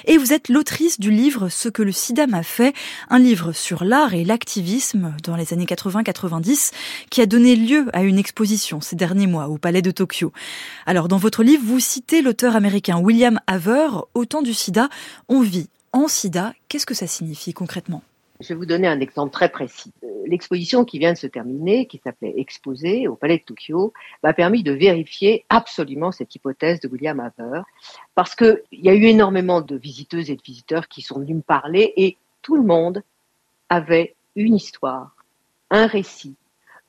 et 0.05 0.17
vous 0.17 0.33
êtes 0.33 0.49
l'autrice 0.49 0.99
du 0.99 1.11
livre 1.11 1.49
Ce 1.49 1.69
que 1.69 1.83
le 1.83 1.91
sida 1.91 2.25
m'a 2.25 2.41
fait, 2.41 2.73
un 3.11 3.19
livre 3.19 3.51
sur 3.51 3.83
l'art 3.83 4.15
et 4.15 4.25
l'activisme 4.25 5.13
dans 5.23 5.35
les 5.35 5.53
années 5.53 5.65
80-90 5.65 6.71
qui 7.11 7.21
a 7.21 7.27
donné 7.27 7.55
lieu 7.55 7.85
à 7.93 8.01
une 8.01 8.17
exposition 8.17 8.81
ces 8.81 8.95
derniers 8.95 9.27
mois 9.27 9.47
au 9.47 9.59
Palais 9.59 9.83
de 9.83 9.91
Tokyo. 9.91 10.33
Alors 10.87 11.09
dans 11.09 11.17
votre 11.17 11.43
livre, 11.43 11.61
vous 11.63 11.79
citez 11.79 12.23
l'auteur 12.23 12.55
américain 12.55 12.97
William 12.97 13.39
Haver, 13.45 13.89
Au 14.15 14.25
temps 14.25 14.41
du 14.41 14.55
sida, 14.55 14.89
on 15.29 15.41
vit 15.41 15.69
en 15.93 16.07
sida, 16.07 16.53
qu'est-ce 16.67 16.87
que 16.87 16.95
ça 16.95 17.05
signifie 17.05 17.53
concrètement? 17.53 18.01
Je 18.39 18.49
vais 18.49 18.55
vous 18.55 18.65
donner 18.65 18.87
un 18.87 18.99
exemple 18.99 19.31
très 19.31 19.49
précis. 19.49 19.93
Euh, 20.03 20.23
l'exposition 20.25 20.85
qui 20.85 20.99
vient 20.99 21.13
de 21.13 21.17
se 21.17 21.27
terminer, 21.27 21.87
qui 21.87 21.97
s'appelait 21.97 22.33
Exposé 22.37 23.07
au 23.07 23.15
Palais 23.15 23.39
de 23.39 23.43
Tokyo, 23.43 23.93
m'a 24.23 24.33
permis 24.33 24.63
de 24.63 24.71
vérifier 24.71 25.45
absolument 25.49 26.11
cette 26.11 26.33
hypothèse 26.35 26.79
de 26.79 26.87
William 26.87 27.19
Haver, 27.19 27.61
parce 28.15 28.35
qu'il 28.35 28.61
y 28.71 28.89
a 28.89 28.93
eu 28.93 29.05
énormément 29.05 29.61
de 29.61 29.75
visiteuses 29.75 30.29
et 30.29 30.35
de 30.35 30.41
visiteurs 30.41 30.87
qui 30.87 31.01
sont 31.01 31.19
venus 31.19 31.37
me 31.37 31.41
parler 31.41 31.93
et 31.97 32.17
tout 32.41 32.55
le 32.55 32.63
monde 32.63 33.03
avait 33.69 34.15
une 34.35 34.55
histoire, 34.55 35.15
un 35.71 35.87
récit 35.87 36.35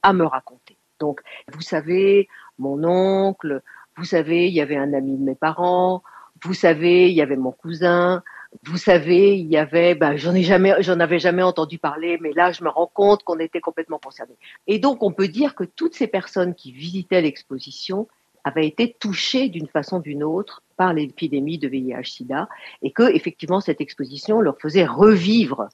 à 0.02 0.12
me 0.12 0.24
raconter. 0.24 0.76
Donc, 1.00 1.20
vous 1.52 1.62
savez, 1.62 2.28
mon 2.58 2.84
oncle, 2.84 3.62
vous 3.96 4.04
savez, 4.04 4.48
il 4.48 4.54
y 4.54 4.60
avait 4.60 4.76
un 4.76 4.92
ami 4.92 5.16
de 5.16 5.22
mes 5.22 5.34
parents, 5.34 6.02
vous 6.44 6.54
savez, 6.54 7.10
il 7.10 7.16
y 7.16 7.22
avait 7.22 7.36
mon 7.36 7.52
cousin, 7.52 8.22
vous 8.64 8.78
savez, 8.78 9.38
il 9.38 9.46
y 9.46 9.56
avait, 9.56 9.94
ben, 9.94 10.16
j'en 10.16 10.34
ai 10.34 10.42
jamais, 10.42 10.74
j'en 10.80 11.00
avais 11.00 11.18
jamais 11.18 11.42
entendu 11.42 11.78
parler, 11.78 12.18
mais 12.20 12.32
là, 12.32 12.52
je 12.52 12.64
me 12.64 12.68
rends 12.68 12.90
compte 12.92 13.22
qu'on 13.22 13.38
était 13.38 13.60
complètement 13.60 13.98
concernés. 13.98 14.36
Et 14.66 14.78
donc, 14.78 15.02
on 15.02 15.12
peut 15.12 15.28
dire 15.28 15.54
que 15.54 15.64
toutes 15.64 15.94
ces 15.94 16.06
personnes 16.06 16.54
qui 16.54 16.72
visitaient 16.72 17.20
l'exposition 17.20 18.08
avaient 18.44 18.66
été 18.66 18.96
touchées 18.98 19.48
d'une 19.48 19.68
façon 19.68 19.98
ou 19.98 20.02
d'une 20.02 20.24
autre 20.24 20.62
par 20.76 20.94
l'épidémie 20.94 21.58
de 21.58 21.68
VIH/SIDA, 21.68 22.48
et 22.82 22.92
que, 22.92 23.14
effectivement, 23.14 23.60
cette 23.60 23.80
exposition 23.80 24.40
leur 24.40 24.58
faisait 24.58 24.86
revivre 24.86 25.68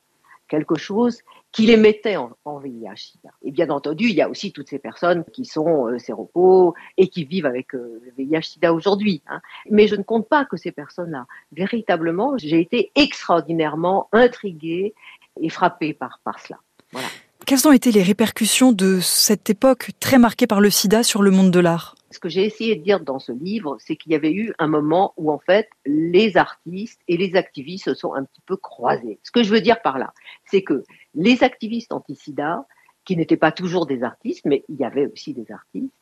quelque 0.49 0.76
chose 0.76 1.21
qui 1.54 1.66
les 1.66 1.76
mettait 1.76 2.16
en, 2.16 2.32
VIH-Sida. 2.44 3.30
Et 3.42 3.52
bien 3.52 3.70
entendu, 3.70 4.08
il 4.08 4.14
y 4.16 4.20
a 4.20 4.28
aussi 4.28 4.52
toutes 4.52 4.68
ces 4.68 4.80
personnes 4.80 5.25
qui 5.32 5.44
sont 5.44 5.87
euh, 5.87 5.99
séropos 5.99 6.75
et 6.99 7.06
qui 7.06 7.25
vivent 7.25 7.46
avec 7.46 7.76
euh, 7.76 8.02
le 8.04 8.12
VIH-Sida 8.18 8.75
aujourd'hui. 8.75 9.23
Hein. 9.28 9.40
Mais 9.70 9.87
je 9.87 9.94
ne 9.94 10.02
compte 10.02 10.28
pas 10.28 10.44
que 10.44 10.56
ces 10.56 10.73
personnes-là. 10.73 11.26
Véritablement, 11.52 12.37
j'ai 12.38 12.61
été 12.61 12.90
extraordinairement 12.96 14.08
intriguée 14.12 14.94
et 15.40 15.49
frappée 15.49 15.94
par, 15.94 16.18
par 16.25 16.40
cela. 16.40 16.58
Quelles 17.46 17.68
ont 17.68 17.73
été 17.73 17.92
les 17.92 18.02
répercussions 18.02 18.73
de 18.73 18.99
cette 19.00 19.49
époque 19.49 19.90
très 20.00 20.18
marquée 20.18 20.49
par 20.49 20.61
le 20.61 20.70
sida 20.70 21.04
sur 21.04 21.23
le 21.23 21.30
monde 21.30 21.52
de 21.52 21.61
l'art? 21.61 21.94
Ce 22.14 22.21
que 22.21 22.28
j'ai 22.28 22.44
essayé 22.44 22.76
de 22.76 22.83
dire 22.85 23.00
dans 23.00 23.18
ce 23.18 23.33
livre, 23.33 23.76
c'est 23.80 23.97
qu'il 23.97 24.12
y 24.12 24.14
avait 24.14 24.33
eu 24.33 24.54
un 24.61 24.68
moment 24.68 25.14
où 25.16 25.33
en 25.33 25.40
fait 25.40 25.68
les 25.85 26.37
artistes 26.37 27.00
et 27.09 27.16
les 27.16 27.35
activistes 27.35 27.87
se 27.87 27.94
sont 27.94 28.14
un 28.14 28.23
petit 28.23 28.40
peu 28.47 28.56
croisés. 28.56 29.18
Ce 29.25 29.33
que 29.33 29.42
je 29.42 29.50
veux 29.50 29.61
dire 29.61 29.83
par 29.83 29.99
là, 29.99 30.14
c'est 30.44 30.62
que 30.62 30.85
les 31.16 31.42
activistes 31.42 31.92
anti-sida, 31.92 32.66
qui 33.04 33.16
n'étaient 33.16 33.37
pas 33.37 33.50
toujours 33.50 33.87
des 33.87 34.04
artistes, 34.04 34.44
mais 34.44 34.64
il 34.68 34.76
y 34.76 34.85
avait 34.85 35.06
aussi 35.06 35.35
des 35.35 35.50
artistes, 35.50 35.92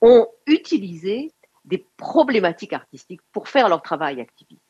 ont 0.00 0.26
utilisé 0.48 1.30
des 1.64 1.86
problématiques 1.96 2.72
artistiques 2.72 3.22
pour 3.30 3.46
faire 3.46 3.68
leur 3.68 3.80
travail 3.80 4.20
activiste. 4.20 4.60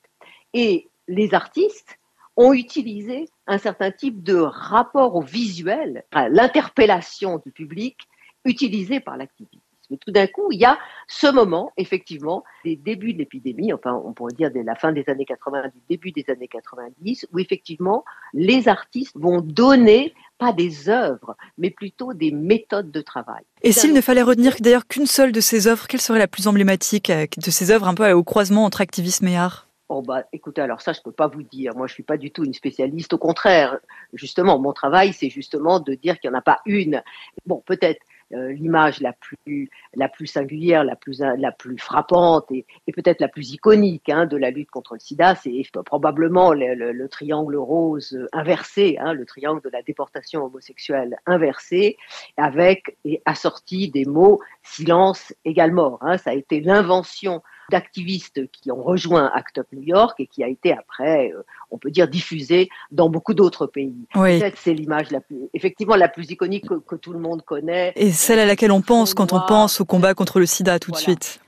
Et 0.52 0.90
les 1.08 1.32
artistes 1.32 1.98
ont 2.36 2.52
utilisé 2.52 3.26
un 3.46 3.56
certain 3.56 3.90
type 3.90 4.22
de 4.22 4.36
rapport 4.36 5.16
au 5.16 5.22
visuel, 5.22 6.04
l'interpellation 6.12 7.38
du 7.38 7.52
public 7.52 7.96
utilisée 8.44 9.00
par 9.00 9.16
l'activisme. 9.16 9.59
Mais 9.90 9.96
tout 9.96 10.12
d'un 10.12 10.26
coup, 10.26 10.52
il 10.52 10.60
y 10.60 10.64
a 10.64 10.78
ce 11.08 11.26
moment, 11.26 11.72
effectivement, 11.76 12.44
des 12.64 12.76
débuts 12.76 13.12
de 13.12 13.18
l'épidémie, 13.18 13.72
enfin, 13.72 14.00
on 14.04 14.12
pourrait 14.12 14.32
dire 14.32 14.50
dès 14.50 14.62
la 14.62 14.74
fin 14.76 14.92
des 14.92 15.04
années 15.08 15.24
80, 15.24 15.68
du 15.68 15.80
début 15.88 16.12
des 16.12 16.24
années 16.28 16.48
90, 16.48 17.26
où 17.32 17.38
effectivement, 17.38 18.04
les 18.32 18.68
artistes 18.68 19.16
vont 19.16 19.40
donner 19.40 20.14
pas 20.38 20.52
des 20.52 20.88
œuvres, 20.88 21.36
mais 21.58 21.70
plutôt 21.70 22.14
des 22.14 22.30
méthodes 22.30 22.90
de 22.90 23.00
travail. 23.00 23.42
Et 23.62 23.72
s'il 23.72 23.92
ne 23.92 24.00
fallait 24.00 24.22
retenir 24.22 24.56
d'ailleurs 24.60 24.86
qu'une 24.86 25.06
seule 25.06 25.32
de 25.32 25.40
ces 25.40 25.66
œuvres, 25.66 25.86
quelle 25.86 26.00
serait 26.00 26.18
la 26.18 26.28
plus 26.28 26.46
emblématique 26.46 27.10
euh, 27.10 27.26
de 27.36 27.50
ces 27.50 27.70
œuvres 27.70 27.88
un 27.88 27.94
peu 27.94 28.10
au 28.12 28.24
croisement 28.24 28.64
entre 28.64 28.80
activisme 28.80 29.26
et 29.28 29.36
art? 29.36 29.66
Oh 29.92 30.02
bah, 30.02 30.22
écoutez, 30.32 30.62
alors 30.62 30.80
ça, 30.80 30.92
je 30.92 31.00
peux 31.00 31.10
pas 31.10 31.26
vous 31.26 31.42
dire. 31.42 31.74
Moi, 31.74 31.88
je 31.88 31.94
suis 31.94 32.04
pas 32.04 32.16
du 32.16 32.30
tout 32.30 32.44
une 32.44 32.54
spécialiste. 32.54 33.12
Au 33.12 33.18
contraire, 33.18 33.80
justement, 34.12 34.56
mon 34.56 34.72
travail, 34.72 35.12
c'est 35.12 35.30
justement 35.30 35.80
de 35.80 35.94
dire 35.94 36.20
qu'il 36.20 36.30
n'y 36.30 36.36
en 36.36 36.38
a 36.38 36.42
pas 36.42 36.60
une. 36.64 37.02
Bon, 37.44 37.60
peut-être 37.66 38.00
l'image 38.30 39.00
la 39.00 39.12
plus, 39.12 39.70
la 39.94 40.08
plus 40.08 40.26
singulière, 40.26 40.84
la 40.84 40.96
plus, 40.96 41.20
la 41.20 41.52
plus 41.52 41.78
frappante 41.78 42.50
et, 42.50 42.64
et 42.86 42.92
peut-être 42.92 43.20
la 43.20 43.28
plus 43.28 43.52
iconique 43.52 44.08
hein, 44.08 44.26
de 44.26 44.36
la 44.36 44.50
lutte 44.50 44.70
contre 44.70 44.94
le 44.94 45.00
sida, 45.00 45.34
c'est 45.34 45.62
probablement 45.84 46.52
le, 46.52 46.74
le, 46.74 46.92
le, 46.92 47.08
triangle 47.08 47.56
rose 47.56 48.18
inversé, 48.32 48.96
hein, 49.00 49.12
le 49.12 49.26
triangle 49.26 49.60
de 49.62 49.70
la 49.70 49.82
déportation 49.82 50.44
homosexuelle 50.44 51.16
inversé, 51.26 51.96
avec 52.36 52.96
et 53.04 53.22
assorti 53.24 53.90
des 53.90 54.04
mots 54.04 54.40
silence 54.62 55.34
égale 55.44 55.72
mort. 55.72 55.98
Hein. 56.00 56.18
Ça 56.18 56.30
a 56.30 56.34
été 56.34 56.60
l'invention 56.60 57.42
d'activistes 57.70 58.50
qui 58.50 58.70
ont 58.70 58.82
rejoint 58.82 59.30
Act 59.34 59.58
Up 59.58 59.66
New 59.72 59.82
York 59.82 60.20
et 60.20 60.26
qui 60.26 60.44
a 60.44 60.48
été 60.48 60.72
après, 60.72 61.32
euh, 61.32 61.42
on 61.70 61.78
peut 61.78 61.90
dire, 61.90 62.08
diffusé 62.08 62.68
dans 62.90 63.08
beaucoup 63.08 63.32
d'autres 63.32 63.66
pays. 63.66 64.06
Oui. 64.14 64.38
Peut-être 64.38 64.58
c'est 64.58 64.74
l'image 64.74 65.10
la 65.10 65.20
plus, 65.20 65.48
effectivement, 65.54 65.96
la 65.96 66.08
plus 66.08 66.30
iconique 66.30 66.68
que, 66.68 66.96
tout 66.96 67.12
le 67.12 67.18
monde 67.18 67.42
connaît. 67.42 67.92
Et 67.96 68.10
celle 68.10 68.38
à 68.38 68.46
laquelle 68.46 68.72
on 68.72 68.82
pense 68.82 69.14
quand 69.14 69.32
on 69.32 69.40
pense 69.46 69.80
au 69.80 69.86
combat 69.86 70.12
contre 70.12 70.38
le 70.38 70.46
sida 70.46 70.78
tout 70.78 70.90
de 70.90 70.96
suite. 70.96 71.40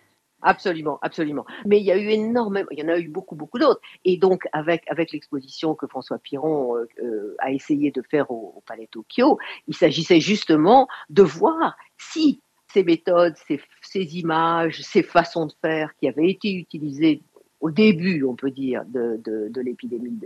Absolument, 0.42 0.98
absolument. 1.02 1.44
Mais 1.66 1.78
il 1.78 1.84
y 1.84 1.92
a 1.92 1.96
eu 1.96 2.08
énormément, 2.08 2.68
il 2.72 2.80
y 2.80 2.82
en 2.82 2.88
a 2.88 2.98
eu 2.98 3.08
beaucoup, 3.08 3.36
beaucoup 3.36 3.60
d'autres. 3.60 3.80
Et 4.04 4.16
donc, 4.16 4.48
avec, 4.52 4.82
avec 4.88 5.12
l'exposition 5.12 5.76
que 5.76 5.86
François 5.86 6.18
Piron 6.18 6.76
euh, 6.76 6.88
euh, 7.02 7.36
a 7.38 7.52
essayé 7.52 7.92
de 7.92 8.02
faire 8.02 8.30
au, 8.30 8.54
au 8.56 8.62
Palais 8.66 8.88
Tokyo, 8.90 9.38
il 9.68 9.76
s'agissait 9.76 10.20
justement 10.20 10.88
de 11.10 11.22
voir 11.22 11.76
si 11.96 12.40
ces 12.72 12.84
méthodes, 12.84 13.34
ces, 13.82 14.18
images, 14.18 14.80
ces 14.82 15.02
façons 15.02 15.46
de 15.46 15.52
faire 15.60 15.94
qui 15.96 16.08
avaient 16.08 16.30
été 16.30 16.52
utilisées 16.52 17.22
au 17.60 17.70
début, 17.70 18.24
on 18.24 18.34
peut 18.34 18.50
dire, 18.50 18.82
de, 18.86 19.20
de, 19.24 19.48
de 19.48 19.60
l'épidémie 19.60 20.18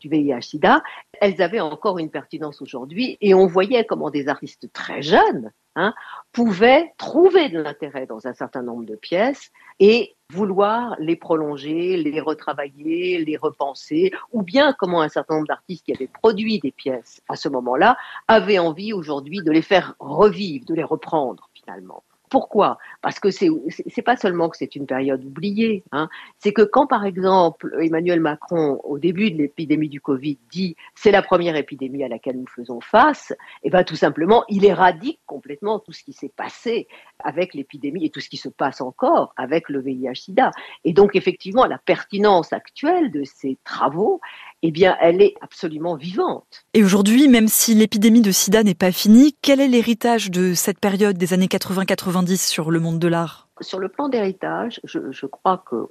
du 0.00 0.08
VIH-Sida, 0.08 0.82
elles 1.20 1.40
avaient 1.40 1.60
encore 1.60 1.98
une 1.98 2.10
pertinence 2.10 2.60
aujourd'hui 2.60 3.16
et 3.20 3.32
on 3.32 3.46
voyait 3.46 3.84
comment 3.84 4.10
des 4.10 4.26
artistes 4.26 4.72
très 4.72 5.00
jeunes 5.00 5.52
hein, 5.76 5.94
pouvaient 6.32 6.92
trouver 6.98 7.48
de 7.48 7.60
l'intérêt 7.60 8.06
dans 8.06 8.26
un 8.26 8.34
certain 8.34 8.62
nombre 8.62 8.84
de 8.84 8.96
pièces 8.96 9.52
et 9.78 10.16
vouloir 10.30 10.96
les 10.98 11.16
prolonger, 11.16 11.96
les 11.96 12.20
retravailler, 12.20 13.24
les 13.24 13.36
repenser, 13.36 14.12
ou 14.32 14.42
bien 14.42 14.72
comment 14.72 15.02
un 15.02 15.08
certain 15.08 15.34
nombre 15.34 15.48
d'artistes 15.48 15.84
qui 15.84 15.92
avaient 15.92 16.08
produit 16.08 16.58
des 16.58 16.72
pièces 16.72 17.20
à 17.28 17.36
ce 17.36 17.48
moment-là 17.48 17.96
avaient 18.26 18.58
envie 18.58 18.92
aujourd'hui 18.92 19.42
de 19.42 19.50
les 19.50 19.62
faire 19.62 19.94
revivre, 19.98 20.64
de 20.66 20.74
les 20.74 20.84
reprendre 20.84 21.49
localement. 21.76 22.09
Pourquoi? 22.30 22.78
Parce 23.02 23.18
que 23.18 23.30
c'est 23.30 23.48
c'est 23.88 24.02
pas 24.02 24.16
seulement 24.16 24.48
que 24.48 24.56
c'est 24.56 24.76
une 24.76 24.86
période 24.86 25.24
oubliée, 25.24 25.82
hein, 25.90 26.08
c'est 26.38 26.52
que 26.52 26.62
quand 26.62 26.86
par 26.86 27.04
exemple 27.04 27.76
Emmanuel 27.80 28.20
Macron 28.20 28.80
au 28.84 28.98
début 28.98 29.32
de 29.32 29.38
l'épidémie 29.38 29.88
du 29.88 30.00
Covid 30.00 30.38
dit 30.50 30.76
c'est 30.94 31.10
la 31.10 31.22
première 31.22 31.56
épidémie 31.56 32.04
à 32.04 32.08
laquelle 32.08 32.38
nous 32.38 32.46
faisons 32.46 32.80
face, 32.80 33.32
et 33.32 33.68
eh 33.68 33.70
ben 33.70 33.82
tout 33.82 33.96
simplement 33.96 34.44
il 34.48 34.64
éradique 34.64 35.20
complètement 35.26 35.80
tout 35.80 35.92
ce 35.92 36.04
qui 36.04 36.12
s'est 36.12 36.32
passé 36.34 36.86
avec 37.18 37.52
l'épidémie 37.52 38.04
et 38.04 38.10
tout 38.10 38.20
ce 38.20 38.28
qui 38.28 38.36
se 38.36 38.48
passe 38.48 38.80
encore 38.80 39.34
avec 39.36 39.68
le 39.68 39.80
VIH/SIDA. 39.80 40.52
Et 40.84 40.92
donc 40.92 41.16
effectivement 41.16 41.66
la 41.66 41.78
pertinence 41.78 42.52
actuelle 42.52 43.10
de 43.10 43.24
ces 43.24 43.58
travaux, 43.64 44.20
eh 44.62 44.70
bien, 44.70 44.96
elle 45.00 45.22
est 45.22 45.34
absolument 45.40 45.96
vivante. 45.96 46.66
Et 46.74 46.84
aujourd'hui, 46.84 47.28
même 47.28 47.48
si 47.48 47.74
l'épidémie 47.74 48.20
de 48.20 48.30
sida 48.30 48.62
n'est 48.62 48.74
pas 48.74 48.92
finie, 48.92 49.34
quel 49.40 49.60
est 49.60 49.68
l'héritage 49.68 50.30
de 50.30 50.54
cette 50.54 50.78
période 50.78 51.16
des 51.16 51.32
années 51.32 51.46
80-90 51.46 52.19
sur 52.26 52.70
le 52.70 52.80
monde 52.80 52.98
de 52.98 53.08
l'art 53.08 53.48
Sur 53.60 53.78
le 53.78 53.88
plan 53.88 54.08
d'héritage, 54.08 54.80
je, 54.84 55.26
crois 55.26 55.62
qu'on 55.66 55.88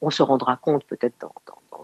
on 0.00 0.10
se 0.10 0.22
rendra 0.22 0.56
compte 0.56 0.84
peut-être 0.84 1.14
dans, 1.20 1.32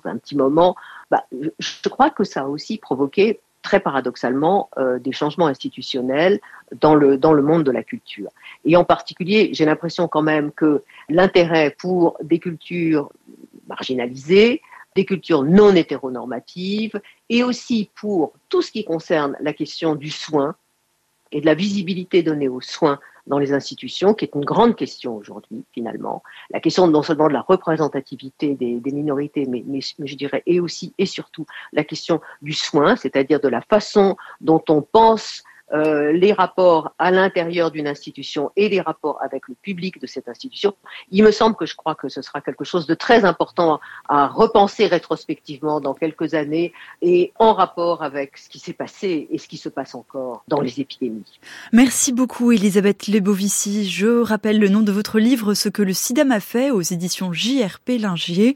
un 0.05 0.17
petit 0.17 0.37
moment, 0.37 0.76
bah, 1.11 1.25
je, 1.33 1.50
je, 1.59 1.88
crois 1.88 2.11
que 2.11 2.25
ça 2.25 2.43
a 2.43 2.45
aussi 2.45 2.78
provoqué 2.78 3.40
très 3.62 3.81
paradoxalement 3.81 4.71
euh, 4.78 4.99
des 4.99 5.12
changements 5.12 5.47
institutionnels 5.47 6.40
dans 6.81 6.95
le, 6.95 7.19
dans 7.19 7.33
le 7.33 7.43
monde 7.43 7.64
de 7.64 7.71
la 7.71 7.83
culture. 7.83 8.31
Et 8.64 8.76
en 8.76 8.85
particulier, 8.85 9.50
j'ai 9.52 9.64
l'impression 9.64 10.09
quand 10.09 10.23
même 10.23 10.52
que 10.52 10.83
l'intérêt 11.09 11.75
pour 11.78 12.17
des 12.23 12.38
cultures 12.38 13.11
marginalisées, 13.69 14.62
des 14.95 15.05
cultures 15.05 15.43
non 15.43 15.75
hétéronormatives 15.75 17.00
et 17.28 17.43
aussi 17.43 17.90
pour 17.95 18.33
tout 18.49 18.62
ce 18.62 18.71
qui 18.71 18.85
concerne 18.85 19.37
la 19.40 19.52
question 19.52 19.95
du 19.95 20.11
soin 20.11 20.55
et 21.31 21.40
de 21.40 21.47
la 21.47 21.55
visibilité 21.55 22.23
donnée 22.23 22.49
aux 22.49 22.61
soins 22.62 22.99
dans 23.29 23.39
les 23.39 23.53
institutions, 23.53 24.15
qui 24.15 24.25
est 24.25 24.35
une 24.35 24.45
grande 24.45 24.75
question 24.75 25.17
aujourd'hui, 25.17 25.65
finalement. 25.73 26.23
La 26.51 26.61
question 26.61 26.87
non 26.89 27.03
seulement 27.03 27.29
de 27.29 27.35
la 27.35 27.43
représentativité 27.43 28.55
des, 28.55 28.81
minorités, 28.93 29.47
mais, 29.47 29.63
mais, 29.67 29.81
mais, 29.99 30.07
je 30.07 30.17
dirais, 30.17 30.43
et 30.47 30.61
aussi 30.61 30.95
et 30.99 31.07
surtout 31.07 31.47
la 31.73 31.85
question 31.85 32.21
du 32.43 32.53
soin, 32.53 32.97
c'est-à-dire 32.97 33.41
de 33.41 33.49
la 33.49 33.61
façon 33.61 34.17
dont 34.41 34.63
on 34.69 34.83
pense 34.83 35.45
euh, 35.73 36.13
les 36.13 36.33
rapports 36.33 36.95
à 36.99 37.11
l'intérieur 37.11 37.71
d'une 37.71 37.87
institution 37.87 38.51
et 38.57 38.69
les 38.69 38.81
rapports 38.81 39.19
avec 39.23 39.49
le 39.49 39.55
public 39.55 40.01
de 40.01 40.07
cette 40.07 40.29
institution, 40.29 40.75
il 41.11 41.23
me 41.23 41.31
semble 41.31 41.57
que 41.57 41.67
je 41.67 41.77
crois 41.77 41.95
que 41.95 42.09
ce 42.09 42.23
sera 42.23 42.41
quelque 42.41 42.65
chose 42.65 42.87
de 42.87 42.95
très 42.95 43.25
important 43.25 43.79
à 44.09 44.27
repenser 44.29 44.87
rétrospectivement 44.87 45.81
dans 45.81 45.93
quelques 45.93 46.33
années 46.35 46.73
et 47.03 47.33
en 47.39 47.53
rapport 47.53 48.03
avec 48.03 48.39
ce 48.39 48.49
qui 48.49 48.59
s'est 48.59 48.73
passé 48.73 49.29
et 49.31 49.37
ce 49.37 49.47
qui 49.47 49.59
se 49.59 49.69
passe 49.69 49.95
encore 49.95 50.43
dans 50.49 50.61
les 50.61 50.81
épidémies. 50.81 51.39
Merci 51.73 52.13
beaucoup 52.13 52.51
Elisabeth 52.51 53.07
Lebovici. 53.07 53.89
Je 53.89 54.23
rappelle 54.23 54.59
le 54.59 54.69
nom 54.69 54.81
de 54.81 54.93
votre 54.93 55.19
livre 55.19 55.53
Ce 55.53 55.69
que 55.69 55.83
le 55.83 55.93
sida 55.93 56.25
m'a 56.25 56.41
fait 56.41 56.71
aux 56.71 56.81
éditions 56.81 57.33
JRP 57.33 57.99
Lingier. 58.01 58.55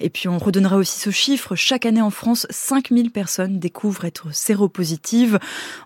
Et 0.00 0.10
puis 0.10 0.28
on 0.28 0.38
redonnera 0.38 0.76
aussi 0.76 0.98
ce 0.98 1.10
chiffre. 1.10 1.54
Chaque 1.54 1.86
année 1.86 2.02
en 2.02 2.10
France, 2.10 2.48
5000 2.50 3.12
personnes 3.12 3.58
découvrent 3.60 4.04
être 4.04 4.34
séropositives. 4.34 5.38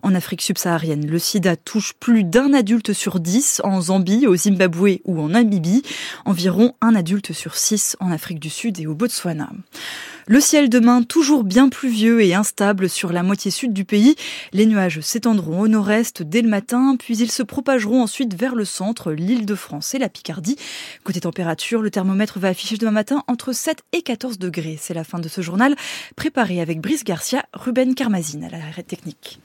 En 0.02 0.14
Afrique 0.14 0.40
subsaharienne, 0.40 0.61
Le 0.64 1.18
sida 1.18 1.56
touche 1.56 1.92
plus 1.94 2.22
d'un 2.22 2.54
adulte 2.54 2.92
sur 2.92 3.18
dix 3.18 3.60
en 3.64 3.80
Zambie, 3.80 4.28
au 4.28 4.36
Zimbabwe 4.36 5.00
ou 5.04 5.20
en 5.20 5.30
Namibie, 5.30 5.82
environ 6.24 6.74
un 6.80 6.94
adulte 6.94 7.32
sur 7.32 7.56
six 7.56 7.96
en 7.98 8.12
Afrique 8.12 8.38
du 8.38 8.48
Sud 8.48 8.78
et 8.78 8.86
au 8.86 8.94
Botswana. 8.94 9.50
Le 10.28 10.40
ciel 10.40 10.68
demain 10.68 11.02
toujours 11.02 11.42
bien 11.42 11.68
pluvieux 11.68 12.22
et 12.22 12.34
instable 12.34 12.88
sur 12.88 13.12
la 13.12 13.24
moitié 13.24 13.50
sud 13.50 13.72
du 13.72 13.84
pays. 13.84 14.14
Les 14.52 14.66
nuages 14.66 15.00
s'étendront 15.00 15.62
au 15.62 15.68
nord-est 15.68 16.22
dès 16.22 16.42
le 16.42 16.48
matin, 16.48 16.94
puis 16.96 17.16
ils 17.16 17.32
se 17.32 17.42
propageront 17.42 18.00
ensuite 18.00 18.34
vers 18.34 18.54
le 18.54 18.64
centre, 18.64 19.10
l'île 19.10 19.46
de 19.46 19.56
France 19.56 19.94
et 19.94 19.98
la 19.98 20.08
Picardie. 20.08 20.56
Côté 21.02 21.20
température, 21.20 21.82
le 21.82 21.90
thermomètre 21.90 22.38
va 22.38 22.48
afficher 22.48 22.76
demain 22.76 22.92
matin 22.92 23.24
entre 23.26 23.52
7 23.52 23.82
et 23.92 24.02
14 24.02 24.38
degrés. 24.38 24.78
C'est 24.80 24.94
la 24.94 25.02
fin 25.02 25.18
de 25.18 25.28
ce 25.28 25.40
journal 25.40 25.74
préparé 26.14 26.60
avec 26.60 26.80
Brice 26.80 27.02
Garcia, 27.02 27.44
Ruben 27.52 27.96
Carmazine 27.96 28.44
à 28.44 28.48
la 28.76 28.82
technique. 28.84 29.40